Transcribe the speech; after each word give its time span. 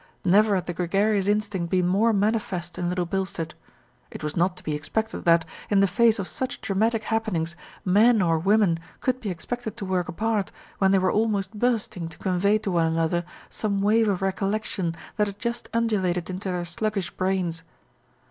Never 0.25 0.55
had 0.55 0.65
the 0.65 0.73
gregarious 0.73 1.27
instinct 1.27 1.69
been 1.69 1.85
more 1.85 2.11
manifest 2.11 2.79
in 2.79 2.89
Little 2.89 3.05
Bilstead. 3.05 3.53
It 4.09 4.23
was 4.23 4.35
not 4.35 4.57
to 4.57 4.63
be 4.63 4.73
expected 4.73 5.25
that, 5.25 5.45
in 5.69 5.79
the 5.79 5.85
face 5.85 6.17
of 6.17 6.27
such 6.27 6.59
dramatic 6.59 7.03
happenings, 7.03 7.55
men 7.85 8.19
or 8.19 8.39
women 8.39 8.79
could 8.99 9.21
be 9.21 9.29
expected 9.29 9.77
to 9.77 9.85
work 9.85 10.09
apart, 10.09 10.51
when 10.79 10.89
they 10.89 10.97
were 10.97 11.11
al 11.13 11.27
most 11.27 11.53
bursting 11.53 12.07
to 12.09 12.17
convey 12.17 12.57
to 12.57 12.71
one 12.71 12.87
another 12.87 13.23
some 13.51 13.79
wave 13.79 14.07
of 14.09 14.23
recollection 14.23 14.95
that 15.17 15.27
had 15.27 15.37
just 15.37 15.69
undulated 15.71 16.31
into 16.31 16.49
their 16.49 16.65
slug 16.65 16.93
gish 16.95 17.11
brains. 17.11 17.61